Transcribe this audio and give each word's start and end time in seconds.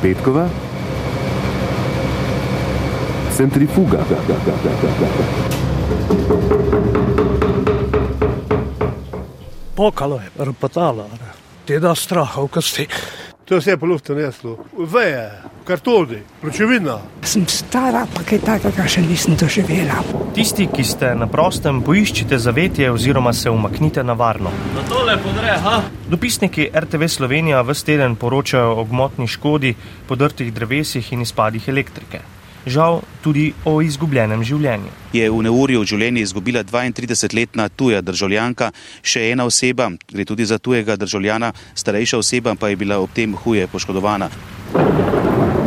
Petkova, 0.00 0.48
centrifuga. 3.36 4.00
Pokalo 9.76 10.16
je, 10.16 10.28
repotalo, 10.40 11.04
teda 11.68 11.92
straha 11.94 12.40
v 12.40 12.48
kosti. 12.48 12.84
To 13.50 13.54
je 13.54 13.60
vse 13.60 13.76
po 13.76 13.86
luftu 13.86 14.14
neslo. 14.14 14.52
Veje, 14.78 15.24
kartoni, 15.66 16.20
pločevina. 16.40 17.00
Sem 17.26 17.42
stara, 17.50 18.04
pa 18.14 18.22
kaj 18.22 18.38
takega 18.46 18.86
še 18.86 19.02
nisem 19.02 19.34
doživela. 19.34 20.04
Tisti, 20.36 20.68
ki 20.70 20.84
ste 20.86 21.10
na 21.18 21.26
prostem, 21.26 21.80
poiščite 21.82 22.38
zavetje 22.38 22.92
oziroma 22.94 23.34
se 23.34 23.50
umaknite 23.50 24.06
na 24.06 24.14
varno. 24.14 24.54
Na 24.76 24.86
tole 24.86 25.18
podre, 25.18 25.58
ha? 25.66 25.80
Dopisniki 26.06 26.70
RTV 26.70 27.10
Slovenija 27.10 27.66
v 27.66 27.74
teden 27.74 28.14
poročajo 28.14 28.76
o 28.78 28.86
gmotni 28.86 29.26
škodi, 29.26 29.74
podrtih 30.06 30.54
drevesih 30.54 31.10
in 31.10 31.26
izpadih 31.26 31.66
elektrike. 31.74 32.22
Žal 32.66 33.00
tudi 33.24 33.52
o 33.64 33.80
izgubljenem 33.80 34.42
življenju. 34.44 34.92
Je 35.16 35.30
v 35.30 35.42
neurju 35.46 35.84
življenje 35.88 36.26
izgubila 36.26 36.60
32-letna 36.64 37.68
tuja 37.72 38.02
državljanka, 38.04 38.70
še 39.02 39.30
ena 39.32 39.46
oseba, 39.48 39.88
gre 40.12 40.26
tudi 40.28 40.44
za 40.44 40.58
tujega 40.58 40.96
državljana, 41.00 41.52
starejša 41.74 42.20
oseba 42.20 42.54
pa 42.54 42.68
je 42.68 42.76
bila 42.76 43.00
ob 43.00 43.10
tem 43.16 43.32
huje 43.34 43.66
poškodovana. 43.66 44.28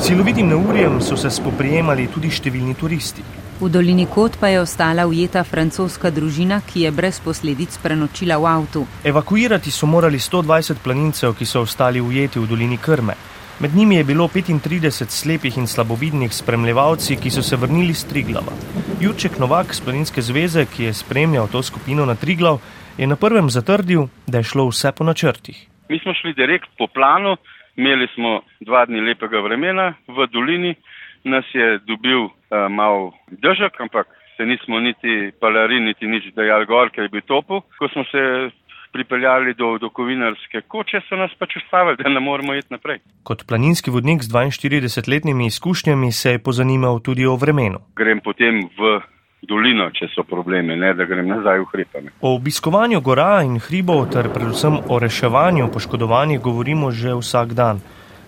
Silovitim 0.03 0.47
neurjem 0.47 1.01
so 1.01 1.17
se 1.17 1.29
spoprijemali 1.31 2.09
tudi 2.13 2.29
številni 2.29 2.75
turisti. 2.77 3.25
V 3.61 3.69
dolini 3.71 4.05
Kot 4.09 4.35
pa 4.41 4.49
je 4.51 4.59
ostala 4.61 5.05
ujeta 5.07 5.43
francoska 5.47 6.09
družina, 6.11 6.61
ki 6.67 6.85
je 6.85 6.91
brez 6.91 7.21
posledic 7.23 7.77
prenočila 7.81 8.37
v 8.37 8.49
avtu. 8.49 8.81
Evakuirati 9.03 9.71
so 9.71 9.87
morali 9.87 10.19
120 10.19 10.81
planincev, 10.83 11.37
ki 11.37 11.45
so 11.45 11.61
ostali 11.63 12.01
ujeti 12.01 12.41
v 12.41 12.49
dolini 12.49 12.77
Krme. 12.77 13.15
Med 13.63 13.75
njimi 13.75 13.95
je 13.95 14.03
bilo 14.03 14.25
35 14.27 15.09
slepih 15.19 15.57
in 15.57 15.67
slabovidnih 15.67 16.31
spremljevalci, 16.35 17.15
ki 17.21 17.29
so 17.31 17.41
se 17.41 17.55
vrnili 17.55 17.93
z 17.93 18.03
Triglava. 18.09 18.55
Jurček 19.03 19.39
Novak 19.39 19.71
z 19.77 19.79
Planinske 19.85 20.21
zveze, 20.21 20.65
ki 20.73 20.83
je 20.83 20.93
spremljal 20.93 21.47
to 21.51 21.61
skupino 21.63 22.05
na 22.05 22.15
Triglav, 22.15 22.57
je 22.97 23.07
na 23.07 23.15
prvem 23.15 23.47
zatrdil, 23.49 24.01
da 24.27 24.37
je 24.37 24.49
šlo 24.51 24.67
vse 24.67 24.91
po 24.97 25.07
načrtih. 25.07 25.57
Mi 25.89 25.99
smo 25.99 26.11
šli 26.13 26.33
direkt 26.33 26.69
po 26.77 26.87
planu, 26.87 27.37
imeli 27.75 28.07
smo 28.15 28.41
dva 28.59 28.83
dni 28.85 28.99
lepega 29.01 29.39
vremena 29.39 29.93
v 30.07 30.27
dolini, 30.33 30.75
nas 31.23 31.45
je 31.53 31.79
dobil 31.87 32.19
uh, 32.25 32.33
mal 32.69 33.11
držak, 33.31 33.79
ampak 33.79 34.07
se 34.37 34.45
nismo 34.45 34.79
niti 34.79 35.31
palari, 35.39 35.79
niti 35.79 36.07
nič 36.07 36.33
dejali 36.35 36.65
gor, 36.65 36.91
ker 36.91 37.07
je 37.07 37.15
bil 37.15 37.21
topo. 37.21 37.61
Ko 37.79 37.87
smo 37.87 38.03
se 38.11 38.51
pripeljali 38.93 39.53
do, 39.53 39.77
do 39.81 39.89
kovinarske 39.89 40.61
koče, 40.67 41.01
so 41.09 41.17
nas 41.19 41.33
pač 41.39 41.57
ustavili, 41.61 41.97
da 42.03 42.09
ne 42.09 42.21
moremo 42.21 42.55
iti 42.55 42.73
naprej. 42.73 43.01
Kot 43.23 43.47
planinski 43.47 43.91
vodnik 43.91 44.23
z 44.23 44.29
42-letnimi 44.29 45.49
izkušnjami 45.49 46.11
se 46.11 46.31
je 46.31 46.43
pozanimal 46.43 46.99
tudi 46.99 47.25
o 47.25 47.35
vremenu. 47.35 47.81
Grem 47.95 48.21
potem 48.23 48.69
v 48.77 48.99
dolino, 49.47 49.89
če 49.91 50.07
so 50.13 50.23
probleme, 50.27 50.75
ne 50.79 50.93
da 50.95 51.05
grem 51.09 51.27
nazaj 51.27 51.59
v 51.63 51.67
hribane. 51.73 52.13
O 52.21 52.35
obiskovanju 52.37 53.01
gora 53.01 53.41
in 53.43 53.59
hribov 53.59 54.07
ter 54.13 54.29
predvsem 54.33 54.79
o 54.87 54.99
reševanju 54.99 55.71
poškodovanih 55.73 56.39
govorimo 56.39 56.91
že 56.91 57.17
vsak 57.19 57.53
dan. 57.57 57.81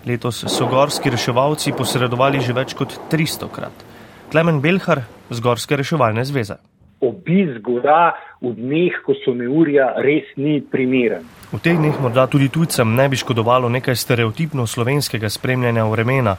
Letos 0.06 0.44
so 0.46 0.68
gorski 0.70 1.10
reševalci 1.10 1.72
posredovali 1.78 2.40
že 2.40 2.54
več 2.54 2.76
kot 2.78 2.94
300 3.10 3.50
krat. 3.50 3.86
Klemen 4.30 4.60
Belhar 4.60 5.06
z 5.30 5.40
Gorske 5.40 5.76
reševalne 5.78 6.24
zveze. 6.26 6.58
Obisk 7.00 7.60
gora 7.60 8.14
v 8.40 8.54
dneh, 8.56 8.94
ko 9.04 9.12
so 9.20 9.34
neurja, 9.36 9.92
res 10.00 10.28
ni 10.40 10.62
primeren. 10.64 11.26
V 11.52 11.60
teh 11.60 11.76
dneh 11.76 11.96
morda 12.00 12.24
tudi 12.26 12.48
tujcem 12.48 12.94
ne 12.96 13.08
bi 13.08 13.20
škodovalo 13.20 13.68
nekaj 13.68 13.96
stereotipno 13.96 14.64
slovenskega 14.66 15.28
spremljanja 15.28 15.84
vremena. 15.92 16.36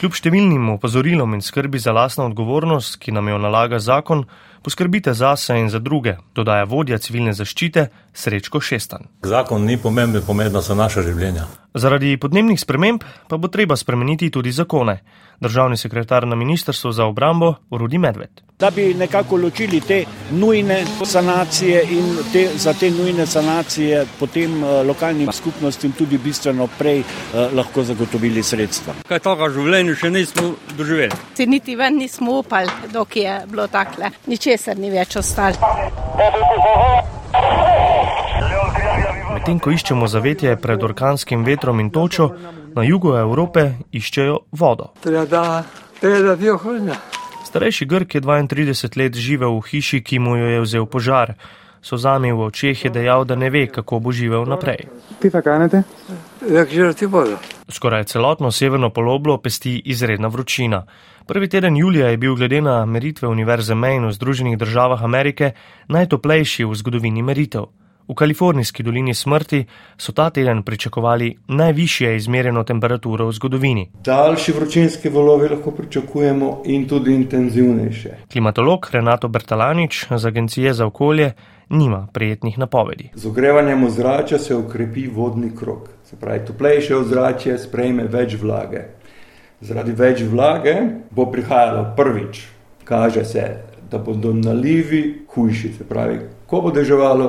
Kljub 0.00 0.16
številnim 0.16 0.70
opozorilom 0.74 1.36
in 1.36 1.42
skrbi 1.44 1.78
za 1.78 1.92
lasno 1.92 2.24
odgovornost, 2.26 2.98
ki 2.98 3.12
nam 3.12 3.28
jo 3.28 3.38
nalaga 3.38 3.78
zakon, 3.78 4.24
poskrbite 4.62 5.14
zase 5.14 5.58
in 5.58 5.70
za 5.70 5.78
druge, 5.78 6.16
dodaja 6.34 6.64
vodja 6.64 6.98
civilne 6.98 7.32
zaščite 7.32 7.88
Srečko 8.12 8.60
Šestan. 8.60 9.08
Zakon 9.22 9.64
ni 9.64 9.78
pomemben, 9.78 10.22
pomembno 10.26 10.62
so 10.62 10.74
naša 10.74 11.02
življenja. 11.02 11.46
Zaradi 11.74 12.16
podnebnih 12.18 12.58
sprememb 12.58 13.04
pa 13.28 13.36
bo 13.38 13.48
treba 13.48 13.76
spremeniti 13.76 14.30
tudi 14.30 14.52
zakone. 14.52 14.98
Državni 15.40 15.76
sekretar 15.76 16.26
na 16.26 16.36
Ministrstvu 16.36 16.92
za 16.92 17.04
obrambo 17.06 17.54
Rudi 17.70 17.98
Medved. 17.98 18.42
Da 18.58 18.70
bi 18.70 18.94
nekako 18.94 19.36
ločili 19.36 19.80
te 19.80 20.04
nujne 20.30 20.84
sanacije 21.04 21.84
in 21.90 22.16
te, 22.32 22.48
za 22.56 22.74
te 22.74 22.90
nujne 22.90 23.26
sanacije 23.26 24.04
potem 24.18 24.64
eh, 24.64 24.82
lokalnim 24.84 25.32
skupnostim 25.32 25.92
tudi 25.92 26.18
bistveno 26.18 26.68
prej 26.78 26.98
eh, 27.00 27.04
lahko 27.54 27.82
zagotovili 27.82 28.42
sredstva. 28.42 28.94
Kaj 29.08 29.22
takega 29.24 29.48
življenja 29.54 29.94
še 29.94 30.10
nismo 30.10 30.50
doživeli? 30.76 31.16
Se 31.34 31.46
niti 31.46 31.76
ven 31.76 31.96
nismo 31.96 32.36
upali, 32.42 32.68
dok 32.92 33.16
je 33.16 33.38
bilo 33.48 33.66
takle. 33.66 34.10
Ničesar 34.50 34.80
ni 34.82 34.88
več 34.90 35.14
ostalo. 35.14 35.54
Medtem 39.30 39.60
ko 39.62 39.70
iščemo 39.70 40.08
zavetje 40.10 40.56
pred 40.58 40.82
orkanskim 40.82 41.44
vetrom 41.46 41.78
in 41.78 41.92
točo, 41.94 42.26
na 42.74 42.82
jugu 42.82 43.12
Evrope 43.14 43.76
iščejo 43.94 44.40
vodo. 44.50 44.88
Starejši 47.46 47.86
Grk 47.86 48.18
je 48.18 48.22
32 48.26 48.98
let 48.98 49.14
živel 49.14 49.54
v 49.54 49.68
hiši, 49.70 50.02
ki 50.02 50.18
mu 50.18 50.34
jo 50.34 50.50
je 50.50 50.60
vzel 50.66 50.86
požar. 50.90 51.36
So 51.80 51.94
zami 51.94 52.32
v 52.34 52.42
očeh 52.50 52.84
je 52.84 52.90
dejal, 52.90 53.22
da 53.24 53.38
ne 53.38 53.54
ve, 53.54 53.68
kako 53.70 54.00
bo 54.02 54.10
živel 54.10 54.50
naprej. 54.50 54.90
Skoraj 57.70 58.04
celotno 58.04 58.50
severno 58.50 58.90
poloblo 58.90 59.38
pesti 59.38 59.78
izredna 59.78 60.28
vročina. 60.28 60.82
Prvi 61.30 61.48
teden 61.48 61.76
julija 61.76 62.08
je 62.08 62.16
bil 62.16 62.34
glede 62.34 62.60
na 62.60 62.86
meritve 62.86 63.28
Univerze 63.28 63.74
Maine 63.74 64.06
v 64.06 64.12
Združenih 64.12 64.58
državah 64.58 65.04
Amerike 65.04 65.52
najtoplejši 65.88 66.64
v 66.64 66.74
zgodovini 66.74 67.22
meritev. 67.22 67.68
V 68.08 68.14
kalifornijski 68.14 68.82
dolini 68.82 69.14
smrti 69.14 69.64
so 69.96 70.12
ta 70.12 70.30
teden 70.30 70.62
pričakovali 70.62 71.36
najvišje 71.48 72.16
izmerjeno 72.16 72.64
temperaturo 72.64 73.28
v 73.28 73.32
zgodovini. 73.32 73.90
Daljši 74.04 74.52
vročinski 74.52 75.08
valovi 75.08 75.48
lahko 75.48 75.70
pričakujemo 75.70 76.62
in 76.64 76.88
tudi 76.88 77.14
intenzivnejše. 77.14 78.10
Klimatolog 78.32 78.90
Renato 78.92 79.28
Bertalanič 79.28 80.06
z 80.10 80.26
Agencije 80.26 80.74
za 80.74 80.86
okolje 80.86 81.32
nima 81.68 82.08
prijetnih 82.12 82.58
napovedi. 82.58 83.10
Z 83.14 83.26
ogrevanjem 83.26 83.84
ozračja 83.84 84.38
se 84.38 84.56
ukrepi 84.56 85.06
vodni 85.06 85.56
krok. 85.56 85.88
Se 86.04 86.16
pravi, 86.16 86.44
toplejše 86.46 86.96
ozračje 86.96 87.58
sprejme 87.58 88.04
več 88.04 88.34
vlage. 88.42 88.99
Zaradi 89.60 89.92
več 89.92 90.22
vlage 90.24 90.74
bo 91.12 91.26
prihajalo 91.28 91.90
prvič, 91.96 92.46
kaže 92.84 93.24
se, 93.24 93.44
da 93.90 93.98
bodo 93.98 94.32
nalivi 94.32 95.26
hujši. 95.34 95.72
Se 95.76 95.84
pravi, 95.84 96.20
ko 96.46 96.62
bo 96.64 96.70
deževalo, 96.72 97.26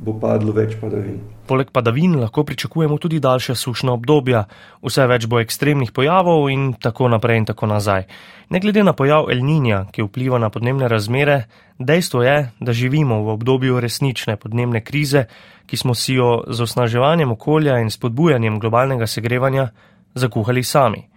bo 0.00 0.16
padlo 0.18 0.52
več 0.56 0.74
padavin. 0.80 1.20
Poleg 1.46 1.70
padavin 1.74 2.14
lahko 2.20 2.44
pričakujemo 2.46 2.96
tudi 2.98 3.18
daljše 3.20 3.54
sušna 3.54 3.92
obdobja, 3.92 4.44
vse 4.86 5.06
več 5.10 5.26
bo 5.26 5.40
ekstremnih 5.42 5.92
pojavov 5.92 6.48
in 6.50 6.72
tako 6.78 7.08
naprej 7.10 7.42
in 7.42 7.46
tako 7.48 7.66
nazaj. 7.66 8.06
Ne 8.50 8.60
glede 8.62 8.84
na 8.86 8.94
pojav 8.96 9.28
El 9.30 9.42
Ninja, 9.44 9.84
ki 9.92 10.06
vpliva 10.06 10.38
na 10.38 10.50
podnebne 10.50 10.88
razmere, 10.88 11.44
dejstvo 11.78 12.22
je, 12.22 12.36
da 12.60 12.72
živimo 12.72 13.20
v 13.26 13.34
obdobju 13.34 13.80
resnične 13.82 14.36
podnebne 14.40 14.82
krize, 14.84 15.26
ki 15.66 15.76
smo 15.76 15.94
si 15.94 16.14
jo 16.18 16.44
z 16.48 16.66
osnaževanjem 16.66 17.34
okolja 17.36 17.78
in 17.78 17.90
spodbujanjem 17.90 18.58
globalnega 18.58 19.06
segrevanja 19.06 19.68
zakuhali 20.14 20.64
sami. 20.64 21.10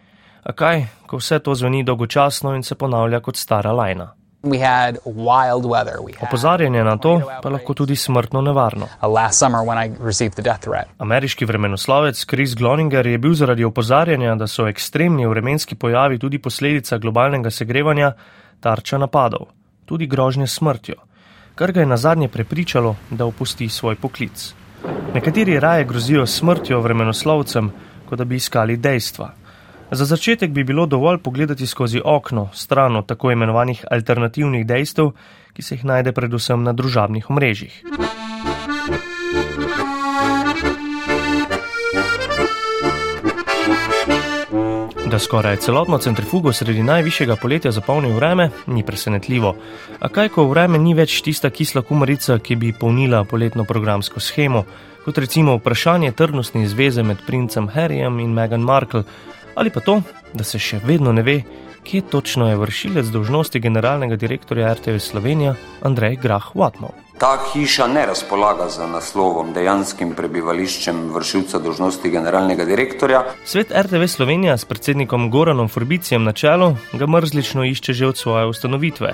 A 0.44 0.52
kaj, 0.52 0.86
ko 1.08 1.18
vse 1.18 1.40
to 1.40 1.56
zveni 1.56 1.84
dolgočasno 1.84 2.56
in 2.56 2.64
se 2.64 2.76
ponavlja 2.76 3.20
kot 3.20 3.38
stara 3.38 3.72
lajna? 3.72 4.12
Opozarjanje 6.22 6.84
na 6.84 6.98
to 6.98 7.22
pa 7.44 7.50
lahko 7.50 7.74
tudi 7.74 7.96
smrtno 7.96 8.42
nevarno. 8.42 8.88
Ameriški 10.98 11.46
vremenoslovec 11.46 12.26
Chris 12.26 12.56
Gloninger 12.56 13.08
je 13.08 13.17
bil 13.17 13.34
zaradi 13.34 13.64
opozarjanja, 13.64 14.35
da 14.35 14.47
so 14.47 14.67
ekstremni 14.67 15.28
vremenski 15.28 15.76
pojavi 15.76 16.20
tudi 16.20 16.40
posledica 16.40 16.97
globalnega 16.97 17.52
segrevanja, 17.52 18.12
tarča 18.59 18.97
napadov, 18.97 19.47
tudi 19.85 20.08
grožnje 20.08 20.47
smrtjo, 20.47 20.96
kar 21.56 21.72
ga 21.72 21.79
je 21.79 21.85
na 21.85 21.97
zadnje 21.97 22.28
prepričalo, 22.28 22.96
da 23.09 23.26
opusti 23.26 23.70
svoj 23.70 23.96
poklic. 23.96 24.53
Nekateri 25.14 25.59
raje 25.59 25.85
grozijo 25.85 26.26
smrtjo 26.28 26.82
vremenoslovcem, 26.82 27.72
kot 28.09 28.20
da 28.20 28.26
bi 28.26 28.35
iskali 28.35 28.78
dejstva. 28.78 29.42
Za 29.91 30.06
začetek 30.06 30.52
bi 30.52 30.64
bilo 30.64 30.85
dovolj 30.85 31.18
pogledati 31.18 31.68
skozi 31.68 32.02
okno, 32.06 32.50
stran 32.53 32.96
od 32.96 33.06
tako 33.06 33.32
imenovanih 33.32 33.85
alternativnih 33.91 34.66
dejstev, 34.66 35.12
ki 35.53 35.62
se 35.62 35.76
jih 35.76 35.85
najde 35.85 36.12
predvsem 36.12 36.64
na 36.64 36.74
družabnih 36.74 37.30
omrežjih. 37.30 37.84
Da 45.14 45.20
skoraj 45.20 45.58
celotno 45.58 45.97
centrifugo 45.97 46.53
sredi 46.53 46.84
najvišjega 46.84 47.36
poletja 47.36 47.72
zapolni 47.72 48.09
vreme, 48.12 48.50
ni 48.68 48.84
presenetljivo. 48.84 49.56
A 50.00 50.09
kaj, 50.09 50.29
ko 50.34 50.47
vreme 50.50 50.79
ni 50.82 50.96
več 50.97 51.20
tista 51.22 51.52
kisla 51.53 51.84
kumarica, 51.86 52.40
ki 52.40 52.56
bi 52.56 52.72
polnila 52.74 53.24
poletno 53.24 53.64
programsko 53.64 54.20
schemo, 54.20 54.64
kot 55.06 55.18
recimo 55.18 55.59
vprašanje 55.59 56.12
trdnostne 56.18 56.66
zveze 56.68 57.03
med 57.03 57.22
princem 57.28 57.70
Harryjem 57.70 58.20
in 58.26 58.34
Meghan 58.34 58.66
Markle 58.66 59.03
Ali 59.55 59.70
pa 59.70 59.79
to, 59.79 60.02
da 60.34 60.44
se 60.44 60.59
še 60.59 60.79
vedno 60.85 61.11
ne 61.14 61.22
ve, 61.22 61.41
kje 61.84 62.02
točno 62.02 62.50
je 62.50 62.58
vršilec 62.58 63.08
dožnosti 63.14 63.59
generalnega 63.59 64.16
direktorja 64.16 64.73
RTV 64.73 64.97
Slovenija 64.97 65.55
Andrej 65.82 66.16
Grah 66.22 66.53
Watmov. 66.55 66.96
Ta 67.20 67.38
hiša 67.53 67.88
ne 67.88 68.05
razpolaga 68.05 68.70
z 68.70 68.88
naslovom 68.90 69.53
dejanskim 69.53 70.16
prebivališčem 70.16 71.05
vršilca 71.14 71.59
dožnosti 71.59 72.09
generalnega 72.09 72.66
direktorja. 72.66 73.23
Svet 73.46 73.72
RTV 73.72 74.08
Slovenija 74.08 74.58
s 74.58 74.66
predsednikom 74.66 75.29
Goranom 75.32 75.70
Forbicijem 75.70 76.23
na 76.23 76.34
čelu 76.34 76.73
ga 76.94 77.08
mrzlično 77.08 77.66
išče 77.66 77.94
že 77.94 78.08
od 78.08 78.17
svoje 78.17 78.46
ustanovitve. 78.46 79.14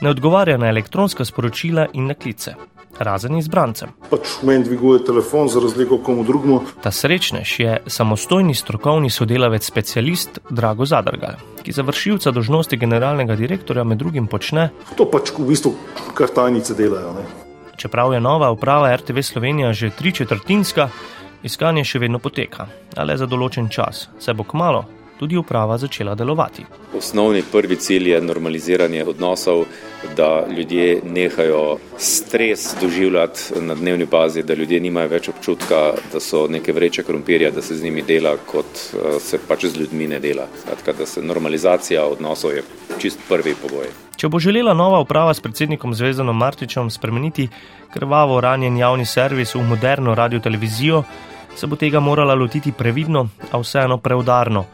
Ne 0.00 0.10
odgovarja 0.10 0.58
na 0.58 0.68
elektronska 0.68 1.24
sporočila 1.24 1.86
in 1.92 2.06
na 2.06 2.14
klice. 2.14 2.54
Razen 2.98 3.36
izbrancem. 3.38 3.92
Pač 4.10 4.38
meni 4.42 4.64
dviguje 4.64 5.04
telefon, 5.06 5.48
za 5.48 5.60
razliko 5.60 5.98
komu 6.02 6.24
drugemu. 6.24 6.60
Ta 6.82 6.90
srečnež 6.90 7.54
je 7.60 7.76
samostojni 7.86 8.54
strokovni 8.54 9.10
sodelavec, 9.10 9.64
specialist 9.64 10.40
Drago 10.50 10.86
Zadrgal, 10.86 11.38
ki 11.62 11.72
za 11.72 11.82
vršilca 11.82 12.30
dožnosti 12.30 12.76
generalnega 12.76 13.36
direktorja 13.36 13.84
med 13.84 13.98
drugim 13.98 14.26
počne. 14.26 14.70
To 14.96 15.06
pač 15.06 15.32
v 15.38 15.46
bistvu 15.52 15.74
kar 16.14 16.34
tajnice 16.34 16.74
delajo. 16.74 17.14
Ne? 17.14 17.24
Čeprav 17.78 18.12
je 18.12 18.20
nova 18.20 18.50
uprava 18.50 18.90
RTV 18.96 19.22
Slovenija 19.22 19.72
že 19.72 19.90
tri 19.90 20.12
četrtinska, 20.12 20.88
iskanje 21.42 21.84
še 21.84 22.02
vedno 22.02 22.18
poteka, 22.18 22.66
a 22.96 23.04
le 23.06 23.14
za 23.16 23.26
določen 23.30 23.70
čas, 23.70 24.08
saj 24.18 24.34
bo 24.34 24.42
kmalo 24.42 24.97
tudi 25.18 25.36
uprava 25.36 25.78
začela 25.78 26.14
delovati. 26.14 26.64
Osnovni 26.96 27.42
prvi 27.52 27.76
cilj 27.76 28.10
je 28.10 28.20
normaliziranje 28.20 29.04
odnosov, 29.04 29.64
da 30.16 30.46
ljudje 30.56 31.00
nehajo 31.04 31.78
stres 31.98 32.74
doživljati 32.80 33.60
na 33.60 33.74
dnevni 33.74 34.06
bazi, 34.06 34.42
da 34.42 34.54
ljudje 34.54 34.80
nimajo 34.80 35.08
več 35.08 35.28
občutka, 35.28 35.92
da 36.12 36.20
so 36.20 36.46
neke 36.48 36.72
vreče 36.72 37.02
krompirja, 37.02 37.50
da 37.50 37.62
se 37.62 37.76
z 37.76 37.84
njimi 37.84 38.02
dela, 38.02 38.36
kot 38.46 38.78
se 39.20 39.38
pač 39.48 39.64
z 39.64 39.80
ljudmi 39.80 40.06
ne 40.08 40.20
dela. 40.20 40.46
Skratka, 40.62 40.92
da 40.92 41.06
se 41.06 41.22
normalizacija 41.22 42.04
odnosov 42.06 42.54
je 42.54 42.62
čist 42.98 43.18
prvi 43.28 43.54
pogoj. 43.62 43.90
Če 44.18 44.28
bo 44.28 44.38
želela 44.42 44.74
nova 44.74 44.98
uprava 45.00 45.34
s 45.34 45.40
predsednikom 45.40 45.94
Zvezdanom 45.94 46.36
Martičem 46.36 46.90
spremeniti 46.90 47.48
krvavo 47.94 48.40
ranjen 48.40 48.76
javni 48.76 49.06
servis 49.06 49.54
v 49.54 49.62
moderno 49.62 50.14
radio-televizijo, 50.14 51.02
se 51.54 51.66
bo 51.66 51.76
tega 51.76 52.00
morala 52.00 52.34
lotiti 52.34 52.72
previdno, 52.72 53.28
a 53.50 53.58
vseeno 53.58 53.98
preudarno, 53.98 54.64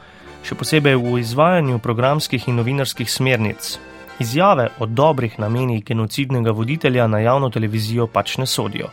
še 0.44 0.54
posebej 0.54 0.96
v 1.00 1.18
izvajanju 1.22 1.78
programskih 1.80 2.48
in 2.48 2.60
novinarskih 2.60 3.08
smernic. 3.10 3.78
Izjave 4.20 4.68
o 4.78 4.86
dobrih 4.86 5.38
namenih 5.38 5.84
genocidnega 5.84 6.52
voditelja 6.52 7.06
na 7.06 7.18
javno 7.18 7.50
televizijo 7.50 8.06
pač 8.06 8.36
ne 8.38 8.46
sodijo. 8.46 8.90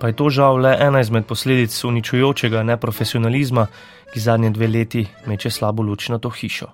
Pa 0.00 0.10
je 0.10 0.16
to 0.18 0.30
žal 0.30 0.58
le 0.58 0.72
ena 0.80 1.00
izmed 1.00 1.28
posledic 1.28 1.84
uničujočega 1.84 2.62
neprofesionalizma, 2.62 3.66
ki 4.12 4.20
zadnje 4.20 4.50
dve 4.50 4.66
leti 4.66 5.06
meče 5.26 5.50
slabo 5.50 5.82
luč 5.82 6.08
na 6.08 6.18
to 6.18 6.30
hišo. 6.30 6.72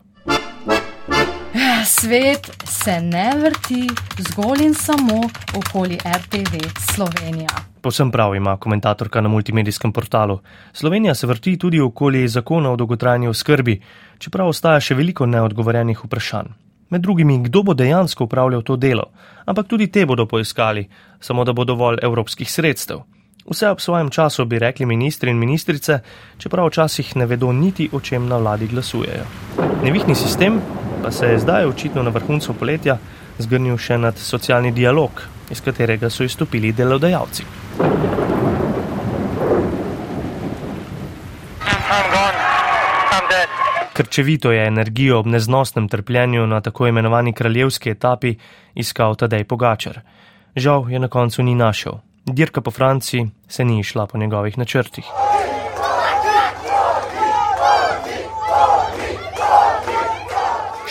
Svet 1.84 2.50
se 2.64 3.00
ne 3.00 3.32
vrti 3.42 3.88
zgolj 4.30 4.64
in 4.64 4.74
samo 4.74 5.20
okoli 5.54 5.98
RTV 5.98 6.62
Slovenija. 6.94 7.67
Posem 7.80 8.10
prav 8.10 8.34
ima 8.34 8.56
komentatorka 8.56 9.20
na 9.20 9.28
multimedijskem 9.28 9.92
portalu. 9.92 10.38
Slovenija 10.72 11.14
se 11.14 11.26
vrti 11.26 11.58
tudi 11.58 11.80
okoli 11.80 12.28
zakona 12.28 12.70
o 12.70 12.76
dolgotrajni 12.76 13.28
oskrbi, 13.28 13.80
čeprav 14.18 14.48
ostaja 14.48 14.80
še 14.80 14.94
veliko 14.94 15.26
neodgovorjenih 15.26 16.04
vprašanj. 16.04 16.50
Med 16.90 17.02
drugimi, 17.02 17.38
kdo 17.44 17.62
bo 17.62 17.74
dejansko 17.74 18.24
upravljal 18.24 18.62
to 18.62 18.76
delo, 18.76 19.10
ampak 19.44 19.68
tudi 19.68 19.86
te 19.92 20.06
bodo 20.06 20.26
poiskali, 20.26 20.88
samo 21.20 21.44
da 21.44 21.52
bo 21.52 21.64
dovolj 21.64 21.98
evropskih 22.02 22.50
sredstev. 22.50 23.04
Vse 23.48 23.70
ob 23.70 23.80
svojem 23.80 24.10
času 24.10 24.44
bi 24.44 24.58
rekli 24.58 24.86
ministri 24.86 25.30
in 25.30 25.38
ministrice, 25.38 26.00
čeprav 26.38 26.66
včasih 26.68 27.16
ne 27.16 27.26
vedo 27.26 27.52
niti 27.52 27.88
o 27.92 28.00
čem 28.00 28.28
na 28.28 28.36
vladi 28.36 28.66
glasujejo. 28.66 29.24
Nevihni 29.84 30.14
sistem 30.14 30.60
pa 31.02 31.10
se 31.10 31.26
je 31.26 31.38
zdaj 31.38 31.64
očitno 31.64 32.02
na 32.02 32.10
vrhuncu 32.10 32.54
poletja 32.54 32.98
zgrnil 33.38 33.78
še 33.78 33.98
nad 33.98 34.18
socialni 34.18 34.72
dialog, 34.72 35.22
iz 35.50 35.60
katerega 35.60 36.10
so 36.10 36.24
izstopili 36.24 36.72
delodajalci. 36.72 37.44
Krčevito 43.92 44.52
je 44.52 44.66
energijo 44.66 45.18
ob 45.18 45.26
neznosnem 45.26 45.88
trpljenju 45.88 46.46
na 46.46 46.60
tako 46.60 46.86
imenovani 46.86 47.32
kraljevski 47.32 47.90
etapi 47.90 48.34
iskal 48.74 49.14
Tadej 49.14 49.44
Pogačar. 49.44 50.00
Žal 50.56 50.90
je 50.90 50.98
na 50.98 51.08
koncu 51.08 51.42
ni 51.42 51.54
našel. 51.54 51.92
Dirka 52.24 52.60
po 52.60 52.70
Franciji 52.70 53.30
se 53.48 53.64
ni 53.64 53.80
išla 53.80 54.06
po 54.06 54.18
njegovih 54.18 54.58
načrtih. 54.58 55.04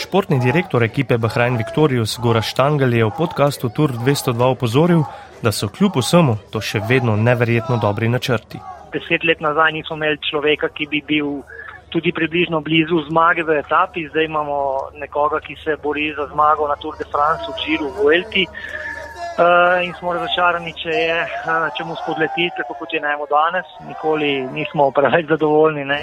Športni 0.08 0.38
direktor 0.40 0.80
ekipe 0.82 1.18
Bahrain 1.20 1.58
Victorious 1.60 2.16
Gora 2.16 2.40
Štangel 2.40 2.94
je 2.96 3.04
v 3.04 3.12
podkastu 3.12 3.68
Tour 3.68 3.92
202 3.92 4.40
opozoril, 4.40 5.02
da 5.44 5.52
so 5.52 5.68
kljub 5.68 5.98
vsemu 6.00 6.38
to 6.48 6.62
še 6.64 6.80
vedno 6.88 7.12
neverjetno 7.12 7.76
dobri 7.76 8.08
načrti. 8.08 8.56
Deset 8.94 9.26
let 9.28 9.44
nazaj 9.44 9.74
nismo 9.76 10.00
imeli 10.00 10.16
človeka, 10.30 10.72
ki 10.72 10.88
bi 10.88 11.02
bil 11.04 11.44
tudi 11.92 12.08
približno 12.16 12.62
blizu 12.64 13.02
zmage 13.10 13.44
v 13.44 13.60
etapi, 13.60 14.06
zdaj 14.08 14.24
imamo 14.24 14.56
nekoga, 14.96 15.42
ki 15.44 15.60
se 15.60 15.76
bori 15.76 16.08
za 16.16 16.24
zmago 16.32 16.64
na 16.72 16.80
Tour 16.80 16.96
de 16.96 17.04
France 17.12 17.44
v 17.44 17.52
Džiru 17.60 17.92
v 18.00 18.08
Elti. 18.16 18.48
Uh, 18.48 19.84
in 19.84 19.92
smo 20.00 20.16
razočarani, 20.16 20.72
če, 20.72 20.88
je, 20.88 21.20
uh, 21.44 21.68
če 21.76 21.84
mu 21.84 22.00
spodleti, 22.00 22.48
tako 22.56 22.80
kot 22.80 22.96
je 22.96 23.04
najmo 23.04 23.28
danes. 23.28 23.68
Nikoli 23.86 24.32
nismo 24.56 24.88
preveč 24.90 25.28
zadovoljni. 25.28 25.84
Ne. 25.84 26.00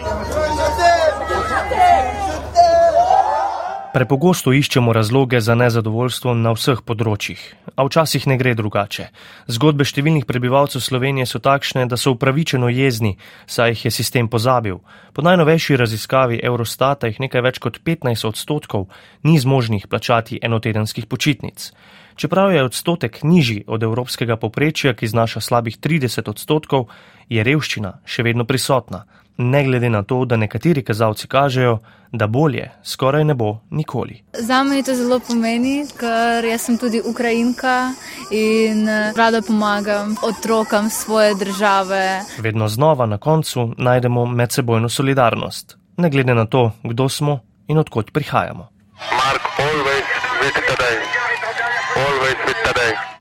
Prepogosto 3.95 4.51
iščemo 4.51 4.93
razloge 4.93 5.39
za 5.39 5.53
nezadovoljstvo 5.55 6.33
na 6.35 6.51
vseh 6.51 6.81
področjih, 6.83 7.39
a 7.79 7.85
včasih 7.87 8.25
ne 8.27 8.35
gre 8.35 8.51
drugače. 8.59 9.05
Zgodbe 9.47 9.87
številnih 9.87 10.25
prebivalcev 10.27 10.83
Slovenije 10.83 11.29
so 11.31 11.39
takšne, 11.39 11.85
da 11.87 11.95
so 11.95 12.11
upravičeno 12.11 12.67
jezni, 12.67 13.13
saj 13.47 13.71
jih 13.71 13.85
je 13.87 13.93
sistem 13.95 14.27
pozabil. 14.27 14.81
Po 15.15 15.23
najnovejši 15.23 15.79
raziskavi 15.79 16.41
Eurostata 16.43 17.07
jih 17.07 17.23
nekaj 17.23 17.47
več 17.47 17.63
kot 17.63 17.79
15 17.87 18.27
odstotkov 18.27 18.89
ni 19.23 19.39
zmožnih 19.39 19.87
plačati 19.87 20.43
enotedenskih 20.43 21.07
počitnic. 21.07 21.71
Čeprav 22.19 22.51
je 22.51 22.67
odstotek 22.67 23.23
nižji 23.23 23.63
od 23.63 23.79
evropskega 23.79 24.35
poprečja, 24.35 24.91
ki 24.91 25.07
znaša 25.07 25.39
slabih 25.39 25.79
30 25.79 26.27
odstotkov, 26.35 26.91
je 27.31 27.47
revščina 27.47 28.01
še 28.03 28.27
vedno 28.27 28.43
prisotna 28.43 29.07
ne 29.37 29.63
glede 29.63 29.89
na 29.89 30.03
to, 30.03 30.25
da 30.25 30.37
nekateri 30.37 30.83
kazalci 30.83 31.27
kažejo, 31.27 31.79
da 32.11 32.27
bolje 32.27 32.71
skoraj 32.83 33.23
ne 33.23 33.33
bo 33.33 33.57
nikoli. 33.69 34.23
Za 34.33 34.63
me 34.63 34.83
to 34.83 34.95
zelo 34.95 35.19
pomeni, 35.19 35.85
ker 35.99 36.45
jaz 36.45 36.61
sem 36.61 36.77
tudi 36.77 37.01
Ukrajinka 37.05 37.91
in 38.31 38.89
eh, 38.89 39.13
rada 39.17 39.41
pomagam 39.41 40.15
otrokom 40.23 40.89
svoje 40.89 41.35
države. 41.35 42.21
Vedno 42.39 42.67
znova 42.67 43.05
na 43.05 43.17
koncu 43.17 43.73
najdemo 43.77 44.25
medsebojno 44.25 44.89
solidarnost, 44.89 45.77
ne 45.97 46.09
glede 46.09 46.35
na 46.35 46.45
to, 46.45 46.71
kdo 46.83 47.09
smo 47.09 47.39
in 47.67 47.77
odkot 47.77 48.11
prihajamo. 48.11 48.67
Mark, 49.11 49.41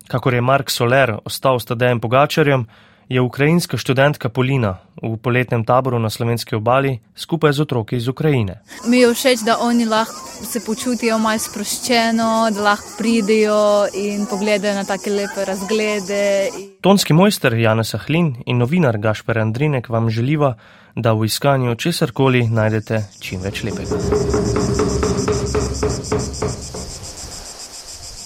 Kakor 0.09 0.35
je 0.35 0.41
Mark 0.41 0.71
Soler 0.71 1.17
ostal 1.25 1.59
s 1.59 1.65
Tadejem 1.65 2.01
Pogačarjem, 2.01 2.67
je 3.09 3.21
ukrajinska 3.21 3.77
študentka 3.77 4.29
Polina 4.29 4.79
v 5.03 5.17
poletnem 5.17 5.65
taboru 5.65 5.99
na 5.99 6.11
slovenski 6.11 6.55
obali 6.55 6.99
skupaj 7.17 7.53
z 7.53 7.61
otroki 7.61 7.97
iz 7.97 8.09
Ukrajine. 8.09 8.61
Mi 8.87 8.99
je 8.99 9.15
všeč, 9.15 9.45
da 9.45 9.59
oni 9.61 9.85
lahko 9.85 10.45
se 10.45 10.61
počutijo 10.61 11.19
malo 11.19 11.39
sproščeno, 11.39 12.51
da 12.51 12.63
lahko 12.63 12.97
pridejo 12.99 13.87
in 13.95 14.27
pogledajo 14.27 14.75
na 14.75 14.85
take 14.85 15.11
lepe 15.11 15.45
razglede. 15.45 16.49
Tonski 16.81 17.13
mojster 17.13 17.55
Janez 17.55 17.95
Ahlin 17.95 18.35
in 18.47 18.59
novinar 18.59 18.99
Gašper 18.99 19.39
Andrinek 19.39 19.89
vam 19.89 20.11
želiva, 20.11 20.55
da 20.97 21.13
v 21.13 21.25
iskanju 21.25 21.75
česarkoli 21.75 22.47
najdete 22.49 23.05
čim 23.21 23.41
več 23.43 23.65
lepega. 23.65 23.99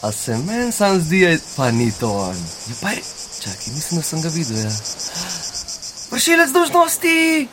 A 0.02 0.12
se 0.12 0.36
meni 0.46 0.72
sam 0.72 1.00
zdi, 1.00 1.38
pa 1.56 1.70
ni 1.70 1.90
to 2.00 2.12
on. 2.12 2.36
Je 2.68 2.74
pa 2.82 2.90
je. 2.90 3.27
Čakaj, 3.40 3.74
mislim, 3.74 4.00
da 4.00 4.02
sem 4.02 4.22
ga 4.22 4.28
videl. 4.28 4.56
Ja. 4.56 4.70
Vršilec 6.10 6.50
dožnosti! 6.50 7.48